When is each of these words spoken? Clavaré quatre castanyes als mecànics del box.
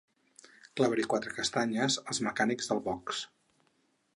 Clavaré 0.79 1.03
quatre 1.11 1.33
castanyes 1.39 1.99
als 2.07 2.23
mecànics 2.29 2.71
del 2.73 2.85
box. 2.89 3.21